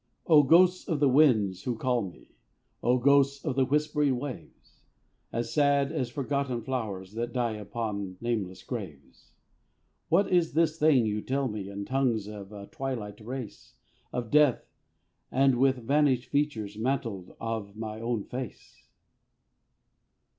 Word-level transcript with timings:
O 0.25 0.41
ghosts 0.41 0.87
of 0.89 0.99
the 0.99 1.07
winds 1.07 1.61
who 1.61 1.77
call 1.77 2.01
me! 2.01 2.29
O 2.81 2.97
ghosts 2.97 3.45
of 3.45 3.55
the 3.55 3.65
whispering 3.67 4.17
waves! 4.17 4.81
As 5.31 5.53
sad 5.53 5.91
as 5.91 6.09
forgotten 6.09 6.63
flowers, 6.63 7.13
That 7.13 7.33
die 7.33 7.51
upon 7.57 8.17
nameless 8.19 8.63
graves! 8.63 9.29
What 10.09 10.27
is 10.33 10.53
this 10.53 10.79
thing 10.79 11.05
you 11.05 11.21
tell 11.21 11.47
me 11.47 11.69
In 11.69 11.85
tongues 11.85 12.25
of 12.25 12.51
a 12.51 12.65
twilight 12.65 13.21
race, 13.23 13.75
Of 14.11 14.31
death, 14.31 14.65
with 15.31 15.75
the 15.75 15.81
vanished 15.83 16.29
features, 16.31 16.79
Mantled, 16.79 17.35
of 17.39 17.75
my 17.77 17.99
own 18.01 18.23
face? 18.23 18.87